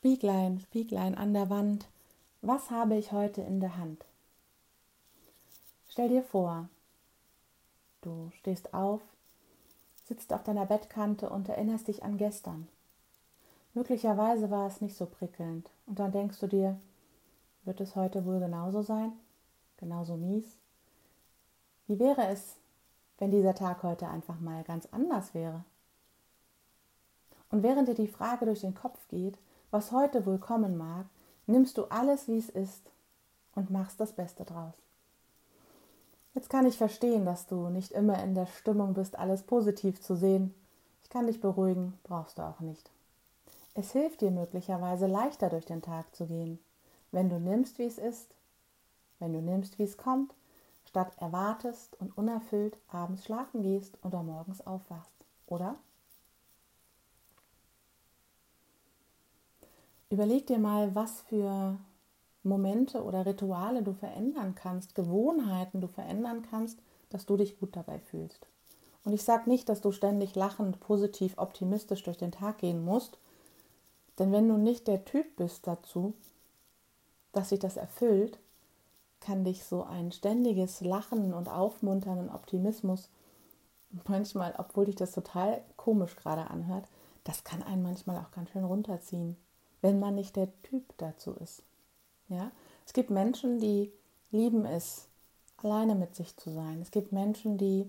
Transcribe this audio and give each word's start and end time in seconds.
Spieglein, 0.00 0.60
Spieglein 0.60 1.14
an 1.14 1.34
der 1.34 1.50
Wand, 1.50 1.86
was 2.40 2.70
habe 2.70 2.96
ich 2.96 3.12
heute 3.12 3.42
in 3.42 3.60
der 3.60 3.76
Hand? 3.76 4.06
Stell 5.90 6.08
dir 6.08 6.22
vor, 6.22 6.70
du 8.00 8.30
stehst 8.38 8.72
auf, 8.72 9.02
sitzt 10.06 10.32
auf 10.32 10.42
deiner 10.42 10.64
Bettkante 10.64 11.28
und 11.28 11.50
erinnerst 11.50 11.88
dich 11.88 12.02
an 12.02 12.16
gestern. 12.16 12.66
Möglicherweise 13.74 14.50
war 14.50 14.66
es 14.66 14.80
nicht 14.80 14.96
so 14.96 15.04
prickelnd 15.04 15.68
und 15.84 15.98
dann 15.98 16.12
denkst 16.12 16.38
du 16.38 16.46
dir, 16.46 16.80
wird 17.64 17.82
es 17.82 17.94
heute 17.94 18.24
wohl 18.24 18.40
genauso 18.40 18.80
sein? 18.80 19.12
Genauso 19.76 20.16
mies? 20.16 20.46
Wie 21.88 21.98
wäre 21.98 22.26
es, 22.28 22.56
wenn 23.18 23.30
dieser 23.30 23.54
Tag 23.54 23.82
heute 23.82 24.08
einfach 24.08 24.40
mal 24.40 24.64
ganz 24.64 24.88
anders 24.92 25.34
wäre? 25.34 25.62
Und 27.50 27.62
während 27.62 27.86
dir 27.86 27.94
die 27.94 28.08
Frage 28.08 28.46
durch 28.46 28.62
den 28.62 28.74
Kopf 28.74 28.98
geht, 29.08 29.36
was 29.70 29.92
heute 29.92 30.26
wohl 30.26 30.38
kommen 30.38 30.76
mag, 30.76 31.06
nimmst 31.46 31.78
du 31.78 31.84
alles, 31.84 32.28
wie 32.28 32.38
es 32.38 32.48
ist 32.48 32.90
und 33.54 33.70
machst 33.70 34.00
das 34.00 34.12
Beste 34.12 34.44
draus. 34.44 34.74
Jetzt 36.34 36.48
kann 36.48 36.66
ich 36.66 36.78
verstehen, 36.78 37.24
dass 37.24 37.46
du 37.46 37.68
nicht 37.68 37.92
immer 37.92 38.22
in 38.22 38.34
der 38.34 38.46
Stimmung 38.46 38.94
bist, 38.94 39.18
alles 39.18 39.42
positiv 39.42 40.00
zu 40.00 40.14
sehen. 40.14 40.54
Ich 41.02 41.10
kann 41.10 41.26
dich 41.26 41.40
beruhigen, 41.40 41.98
brauchst 42.04 42.38
du 42.38 42.42
auch 42.42 42.60
nicht. 42.60 42.88
Es 43.74 43.92
hilft 43.92 44.20
dir 44.20 44.30
möglicherweise 44.30 45.06
leichter 45.06 45.48
durch 45.48 45.64
den 45.64 45.82
Tag 45.82 46.14
zu 46.14 46.26
gehen, 46.26 46.58
wenn 47.12 47.28
du 47.28 47.40
nimmst, 47.40 47.78
wie 47.78 47.84
es 47.84 47.98
ist, 47.98 48.28
wenn 49.18 49.32
du 49.32 49.40
nimmst, 49.40 49.78
wie 49.78 49.84
es 49.84 49.96
kommt, 49.96 50.34
statt 50.84 51.12
erwartest 51.18 52.00
und 52.00 52.16
unerfüllt 52.16 52.76
abends 52.88 53.24
schlafen 53.24 53.62
gehst 53.62 53.98
oder 54.04 54.22
morgens 54.22 54.64
aufwachst, 54.66 55.12
oder? 55.46 55.76
Überleg 60.10 60.48
dir 60.48 60.58
mal, 60.58 60.94
was 60.96 61.20
für 61.22 61.78
Momente 62.42 63.04
oder 63.04 63.26
Rituale 63.26 63.84
du 63.84 63.92
verändern 63.92 64.56
kannst, 64.56 64.96
Gewohnheiten 64.96 65.80
du 65.80 65.86
verändern 65.86 66.42
kannst, 66.42 66.80
dass 67.10 67.26
du 67.26 67.36
dich 67.36 67.60
gut 67.60 67.76
dabei 67.76 68.00
fühlst. 68.00 68.46
Und 69.04 69.12
ich 69.12 69.22
sage 69.22 69.48
nicht, 69.48 69.68
dass 69.68 69.80
du 69.80 69.92
ständig 69.92 70.34
lachend, 70.34 70.80
positiv, 70.80 71.38
optimistisch 71.38 72.02
durch 72.02 72.18
den 72.18 72.32
Tag 72.32 72.58
gehen 72.58 72.84
musst, 72.84 73.18
denn 74.18 74.32
wenn 74.32 74.48
du 74.48 74.56
nicht 74.56 74.88
der 74.88 75.04
Typ 75.04 75.36
bist 75.36 75.66
dazu, 75.68 76.12
dass 77.32 77.50
sich 77.50 77.60
das 77.60 77.76
erfüllt, 77.76 78.38
kann 79.20 79.44
dich 79.44 79.64
so 79.64 79.84
ein 79.84 80.10
ständiges 80.10 80.80
Lachen 80.80 81.32
und 81.32 81.48
Aufmuntern 81.48 82.18
und 82.18 82.30
Optimismus 82.30 83.10
manchmal, 84.08 84.54
obwohl 84.58 84.86
dich 84.86 84.96
das 84.96 85.12
total 85.12 85.62
komisch 85.76 86.16
gerade 86.16 86.50
anhört, 86.50 86.88
das 87.22 87.44
kann 87.44 87.62
einen 87.62 87.82
manchmal 87.82 88.18
auch 88.18 88.32
ganz 88.32 88.50
schön 88.50 88.64
runterziehen, 88.64 89.36
wenn 89.82 89.98
man 89.98 90.14
nicht 90.14 90.36
der 90.36 90.48
Typ 90.62 90.84
dazu 90.98 91.32
ist. 91.34 91.62
Ja? 92.28 92.50
Es 92.86 92.92
gibt 92.92 93.10
Menschen, 93.10 93.58
die 93.58 93.92
lieben 94.30 94.64
es, 94.64 95.08
alleine 95.58 95.94
mit 95.94 96.14
sich 96.14 96.36
zu 96.36 96.50
sein. 96.50 96.80
Es 96.80 96.90
gibt 96.90 97.12
Menschen, 97.12 97.58
die, 97.58 97.86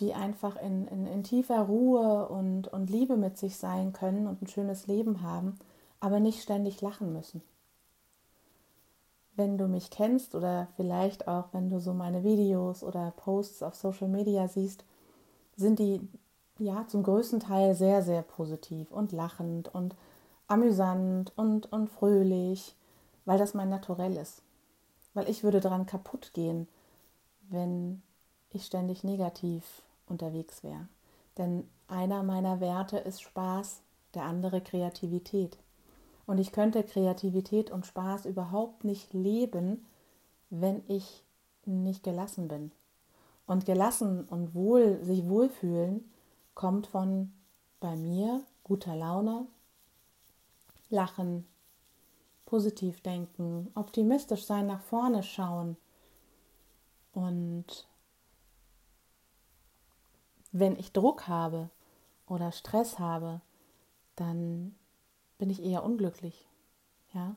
die 0.00 0.14
einfach 0.14 0.56
in, 0.56 0.86
in, 0.88 1.06
in 1.06 1.24
tiefer 1.24 1.62
Ruhe 1.62 2.28
und, 2.28 2.68
und 2.68 2.90
Liebe 2.90 3.16
mit 3.16 3.38
sich 3.38 3.56
sein 3.56 3.92
können 3.92 4.26
und 4.26 4.42
ein 4.42 4.46
schönes 4.46 4.86
Leben 4.86 5.22
haben, 5.22 5.58
aber 6.00 6.20
nicht 6.20 6.42
ständig 6.42 6.80
lachen 6.80 7.12
müssen. 7.12 7.42
Wenn 9.36 9.58
du 9.58 9.66
mich 9.66 9.90
kennst 9.90 10.36
oder 10.36 10.68
vielleicht 10.76 11.26
auch, 11.26 11.48
wenn 11.52 11.70
du 11.70 11.80
so 11.80 11.92
meine 11.92 12.22
Videos 12.22 12.84
oder 12.84 13.12
Posts 13.16 13.64
auf 13.64 13.74
Social 13.74 14.08
Media 14.08 14.46
siehst, 14.46 14.84
sind 15.56 15.80
die 15.80 16.00
ja 16.58 16.86
zum 16.86 17.02
größten 17.02 17.40
Teil 17.40 17.74
sehr, 17.74 18.02
sehr 18.02 18.22
positiv 18.22 18.92
und 18.92 19.10
lachend 19.10 19.74
und 19.74 19.96
amüsant 20.46 21.32
und, 21.36 21.72
und 21.72 21.88
fröhlich 21.88 22.76
weil 23.24 23.38
das 23.38 23.54
mein 23.54 23.68
Naturell 23.68 24.16
ist. 24.16 24.42
Weil 25.14 25.28
ich 25.28 25.44
würde 25.44 25.60
daran 25.60 25.86
kaputt 25.86 26.32
gehen, 26.34 26.68
wenn 27.48 28.02
ich 28.50 28.66
ständig 28.66 29.04
negativ 29.04 29.82
unterwegs 30.06 30.62
wäre. 30.62 30.88
Denn 31.38 31.68
einer 31.88 32.22
meiner 32.22 32.60
Werte 32.60 32.98
ist 32.98 33.22
Spaß, 33.22 33.80
der 34.14 34.24
andere 34.24 34.60
Kreativität. 34.60 35.58
Und 36.26 36.38
ich 36.38 36.52
könnte 36.52 36.82
Kreativität 36.84 37.70
und 37.70 37.86
Spaß 37.86 38.26
überhaupt 38.26 38.84
nicht 38.84 39.12
leben, 39.12 39.84
wenn 40.50 40.82
ich 40.88 41.24
nicht 41.64 42.02
gelassen 42.02 42.48
bin. 42.48 42.72
Und 43.46 43.66
gelassen 43.66 44.24
und 44.24 44.54
wohl, 44.54 45.02
sich 45.04 45.28
wohlfühlen 45.28 46.10
kommt 46.54 46.86
von 46.86 47.32
bei 47.80 47.96
mir 47.96 48.42
guter 48.62 48.96
Laune, 48.96 49.46
Lachen, 50.90 51.46
positiv 52.46 53.00
denken, 53.00 53.70
optimistisch 53.74 54.44
sein, 54.44 54.66
nach 54.66 54.82
vorne 54.82 55.22
schauen. 55.22 55.76
Und 57.12 57.88
wenn 60.52 60.76
ich 60.76 60.92
Druck 60.92 61.26
habe 61.28 61.70
oder 62.26 62.52
Stress 62.52 62.98
habe, 62.98 63.40
dann 64.16 64.74
bin 65.38 65.50
ich 65.50 65.62
eher 65.62 65.84
unglücklich. 65.84 66.46
Ja? 67.12 67.34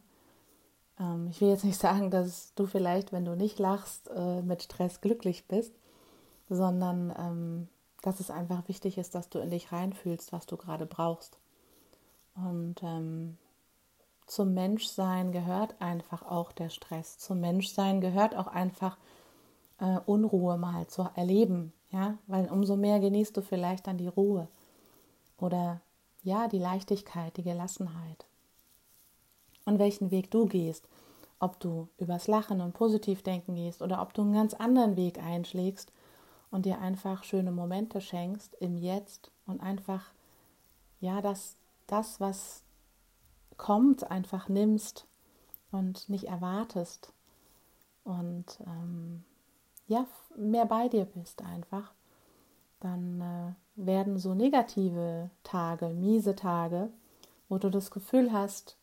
Ähm, 1.00 1.28
ich 1.30 1.42
will 1.42 1.50
jetzt 1.50 1.64
nicht 1.66 1.80
sagen, 1.82 2.12
dass 2.12 2.54
du 2.56 2.66
vielleicht, 2.66 3.12
wenn 3.12 3.26
du 3.26 3.36
nicht 3.36 3.60
lachst, 3.60 4.10
äh, 4.10 4.42
mit 4.42 4.64
Stress 4.64 5.02
glücklich 5.02 5.48
bist, 5.48 5.74
sondern 6.50 7.14
ähm, 7.18 7.68
dass 8.02 8.20
es 8.20 8.30
einfach 8.30 8.68
wichtig 8.68 8.98
ist, 8.98 9.16
dass 9.16 9.30
du 9.30 9.40
in 9.40 9.50
dich 9.50 9.72
reinfühlst, 9.72 10.32
was 10.32 10.46
du 10.46 10.58
gerade 10.58 10.86
brauchst. 10.86 11.38
Und 12.38 12.82
ähm, 12.84 13.38
zum 14.28 14.54
Menschsein 14.54 15.32
gehört 15.32 15.76
einfach 15.80 16.24
auch 16.24 16.52
der 16.52 16.70
Stress. 16.70 17.18
Zum 17.18 17.40
Menschsein 17.40 18.02
gehört 18.02 18.36
auch 18.36 18.48
einfach 18.48 18.98
äh, 19.80 20.00
Unruhe 20.06 20.58
mal 20.58 20.88
zu 20.88 21.10
erleben, 21.16 21.74
ja, 21.92 22.18
weil 22.28 22.48
umso 22.48 22.76
mehr 22.76 23.00
genießt 23.00 23.36
du 23.36 23.42
vielleicht 23.42 23.88
dann 23.88 23.98
die 23.98 24.08
Ruhe 24.08 24.48
oder 25.40 25.82
ja, 26.24 26.48
die 26.48 26.60
Leichtigkeit, 26.60 27.38
die 27.38 27.44
Gelassenheit. 27.44 28.26
Und 29.66 29.80
welchen 29.80 30.12
Weg 30.12 30.32
du 30.32 30.46
gehst, 30.46 30.88
ob 31.40 31.60
du 31.60 31.88
übers 31.98 32.28
Lachen 32.28 32.62
und 32.62 32.74
Positivdenken 32.74 33.56
gehst 33.56 33.82
oder 33.82 34.02
ob 34.02 34.14
du 34.14 34.22
einen 34.22 34.34
ganz 34.34 34.54
anderen 34.54 34.96
Weg 34.96 35.20
einschlägst 35.20 35.92
und 36.52 36.66
dir 36.66 36.80
einfach 36.80 37.24
schöne 37.24 37.52
Momente 37.52 38.02
schenkst 38.02 38.56
im 38.60 38.78
Jetzt 38.78 39.32
und 39.46 39.62
einfach 39.62 40.12
ja, 41.00 41.22
das 41.22 41.56
das 41.88 42.20
was 42.20 42.64
kommt, 43.58 44.10
einfach 44.12 44.50
nimmst 44.50 45.08
und 45.72 46.10
nicht 46.10 46.26
erwartest 46.26 47.12
und 48.04 48.46
ähm, 48.66 49.24
ja, 49.88 50.06
mehr 50.36 50.66
bei 50.66 50.88
dir 50.88 51.06
bist 51.06 51.42
einfach, 51.42 51.94
dann 52.80 53.22
äh, 53.22 53.54
werden 53.76 54.18
so 54.18 54.34
negative 54.34 55.30
Tage, 55.44 55.90
miese 55.90 56.36
Tage, 56.36 56.90
wo 57.50 57.58
du 57.58 57.70
das 57.70 57.92
Gefühl 57.92 58.32
hast, 58.32 58.78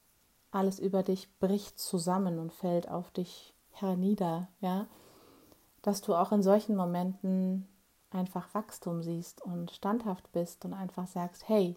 alles 0.50 0.78
über 0.78 1.02
dich 1.02 1.28
bricht 1.38 1.78
zusammen 1.78 2.38
und 2.38 2.52
fällt 2.52 2.88
auf 2.88 3.10
dich 3.10 3.54
hernieder, 3.72 4.48
ja, 4.60 4.86
dass 5.82 6.00
du 6.00 6.14
auch 6.14 6.32
in 6.32 6.42
solchen 6.42 6.76
Momenten 6.76 7.66
einfach 8.10 8.54
Wachstum 8.54 9.02
siehst 9.02 9.42
und 9.42 9.70
standhaft 9.70 10.30
bist 10.32 10.64
und 10.64 10.72
einfach 10.72 11.06
sagst, 11.06 11.48
hey, 11.48 11.76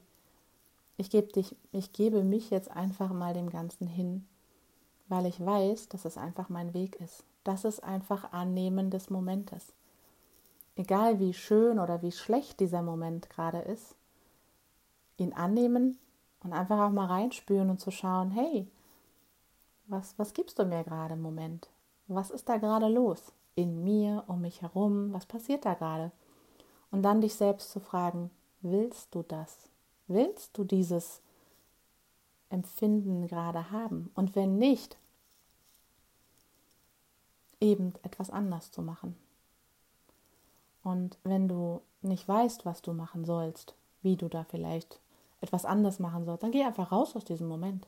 ich 0.97 1.11
gebe 1.11 1.27
dich, 1.27 1.55
ich 1.71 1.93
gebe 1.93 2.23
mich 2.23 2.49
jetzt 2.49 2.71
einfach 2.71 3.13
mal 3.13 3.33
dem 3.33 3.49
Ganzen 3.49 3.87
hin, 3.87 4.27
weil 5.07 5.27
ich 5.27 5.43
weiß, 5.43 5.89
dass 5.89 6.05
es 6.05 6.17
einfach 6.17 6.49
mein 6.49 6.73
Weg 6.73 6.95
ist. 6.95 7.23
Das 7.43 7.63
ist 7.63 7.83
einfach 7.83 8.33
Annehmen 8.33 8.89
des 8.89 9.09
Momentes. 9.09 9.73
Egal 10.75 11.19
wie 11.19 11.33
schön 11.33 11.79
oder 11.79 12.01
wie 12.01 12.11
schlecht 12.11 12.59
dieser 12.59 12.81
Moment 12.81 13.29
gerade 13.29 13.59
ist, 13.59 13.95
ihn 15.17 15.33
annehmen 15.33 15.97
und 16.43 16.53
einfach 16.53 16.79
auch 16.79 16.91
mal 16.91 17.05
reinspüren 17.05 17.69
und 17.69 17.79
zu 17.79 17.91
schauen, 17.91 18.31
hey, 18.31 18.67
was, 19.87 20.17
was 20.17 20.33
gibst 20.33 20.59
du 20.59 20.65
mir 20.65 20.83
gerade 20.83 21.13
im 21.13 21.21
Moment? 21.21 21.69
Was 22.07 22.31
ist 22.31 22.49
da 22.49 22.57
gerade 22.57 22.87
los? 22.87 23.31
In 23.55 23.83
mir, 23.83 24.23
um 24.27 24.41
mich 24.41 24.61
herum, 24.61 25.13
was 25.13 25.25
passiert 25.25 25.65
da 25.65 25.73
gerade? 25.73 26.11
Und 26.91 27.03
dann 27.03 27.21
dich 27.21 27.35
selbst 27.35 27.71
zu 27.71 27.79
fragen, 27.79 28.29
willst 28.61 29.13
du 29.15 29.23
das? 29.23 29.69
Willst 30.07 30.57
du 30.57 30.63
dieses 30.63 31.21
Empfinden 32.49 33.27
gerade 33.27 33.71
haben? 33.71 34.11
Und 34.15 34.35
wenn 34.35 34.57
nicht, 34.57 34.97
eben 37.59 37.93
etwas 38.03 38.29
anders 38.29 38.71
zu 38.71 38.81
machen. 38.81 39.15
Und 40.83 41.17
wenn 41.23 41.47
du 41.47 41.81
nicht 42.01 42.27
weißt, 42.27 42.65
was 42.65 42.81
du 42.81 42.93
machen 42.93 43.25
sollst, 43.25 43.75
wie 44.01 44.15
du 44.15 44.29
da 44.29 44.43
vielleicht 44.43 44.99
etwas 45.41 45.65
anders 45.65 45.99
machen 45.99 46.25
sollst, 46.25 46.43
dann 46.43 46.51
geh 46.51 46.63
einfach 46.63 46.91
raus 46.91 47.15
aus 47.15 47.25
diesem 47.25 47.47
Moment. 47.47 47.87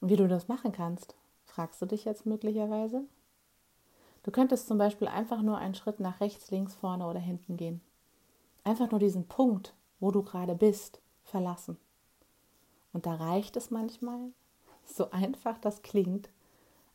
Und 0.00 0.08
wie 0.08 0.16
du 0.16 0.26
das 0.26 0.48
machen 0.48 0.72
kannst, 0.72 1.14
fragst 1.44 1.82
du 1.82 1.86
dich 1.86 2.04
jetzt 2.04 2.24
möglicherweise? 2.24 3.04
Du 4.22 4.30
könntest 4.30 4.68
zum 4.68 4.78
Beispiel 4.78 5.08
einfach 5.08 5.42
nur 5.42 5.58
einen 5.58 5.74
Schritt 5.74 6.00
nach 6.00 6.20
rechts, 6.20 6.50
links, 6.50 6.74
vorne 6.74 7.06
oder 7.06 7.18
hinten 7.18 7.56
gehen. 7.56 7.80
Einfach 8.64 8.90
nur 8.90 9.00
diesen 9.00 9.26
Punkt, 9.26 9.74
wo 9.98 10.12
du 10.12 10.22
gerade 10.22 10.54
bist, 10.54 11.01
verlassen. 11.24 11.76
Und 12.92 13.06
da 13.06 13.14
reicht 13.14 13.56
es 13.56 13.70
manchmal, 13.70 14.32
so 14.84 15.10
einfach 15.10 15.58
das 15.58 15.82
klingt, 15.82 16.28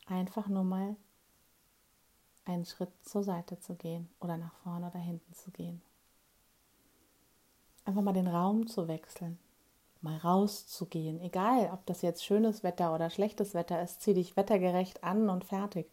einfach 0.06 0.48
nur 0.48 0.64
mal 0.64 0.96
einen 2.46 2.66
Schritt 2.66 2.92
zur 3.04 3.24
Seite 3.24 3.60
zu 3.60 3.76
gehen 3.76 4.10
oder 4.20 4.38
nach 4.38 4.54
vorne 4.64 4.88
oder 4.88 5.00
hinten 5.00 5.34
zu 5.34 5.52
gehen. 5.52 5.82
Einfach 7.86 8.02
mal 8.02 8.14
den 8.14 8.28
Raum 8.28 8.68
zu 8.68 8.88
wechseln, 8.88 9.40
mal 10.02 10.18
rauszugehen, 10.18 11.22
egal 11.22 11.70
ob 11.74 11.86
das 11.86 12.02
jetzt 12.02 12.24
schönes 12.24 12.64
Wetter 12.64 12.94
oder 12.94 13.10
schlechtes 13.10 13.54
Wetter 13.54 13.82
ist, 13.82 14.02
zieh 14.02 14.14
dich 14.14 14.36
wettergerecht 14.36 15.04
an 15.04 15.30
und 15.30 15.46
fertig. 15.46 15.90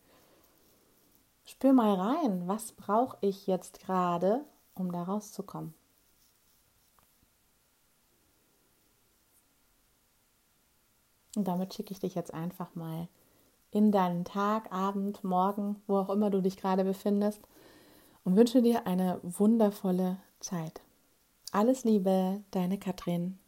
Spür 1.44 1.72
mal 1.72 1.94
rein, 1.94 2.48
was 2.48 2.72
brauche 2.72 3.18
ich 3.20 3.46
jetzt 3.46 3.80
gerade, 3.80 4.44
um 4.74 4.90
da 4.90 5.02
rauszukommen. 5.02 5.74
Und 11.36 11.48
damit 11.48 11.74
schicke 11.74 11.92
ich 11.92 12.00
dich 12.00 12.14
jetzt 12.14 12.32
einfach 12.32 12.74
mal 12.74 13.08
in 13.70 13.90
deinen 13.90 14.24
Tag, 14.24 14.72
Abend, 14.72 15.24
Morgen, 15.24 15.82
wo 15.86 15.96
auch 15.98 16.10
immer 16.10 16.30
du 16.30 16.40
dich 16.40 16.56
gerade 16.56 16.84
befindest 16.84 17.40
und 18.24 18.36
wünsche 18.36 18.62
dir 18.62 18.86
eine 18.86 19.20
wundervolle 19.22 20.18
Zeit. 20.40 20.80
Alles 21.50 21.84
Liebe, 21.84 22.42
deine 22.52 22.78
Katrin. 22.78 23.38